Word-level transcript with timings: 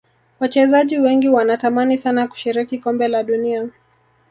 Wachezaji 0.39 0.99
wengi 0.99 1.29
wanatamani 1.29 1.97
sana 1.97 2.27
kushiriki 2.27 2.77
kombe 2.79 3.07
la 3.07 3.23
dunia 3.23 3.69